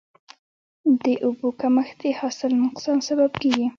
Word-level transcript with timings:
د 1.03 1.05
اوبو 1.25 1.47
کمښت 1.61 1.97
د 2.01 2.03
حاصل 2.19 2.51
نقصان 2.63 2.97
سبب 3.07 3.31
کېږي. 3.41 3.67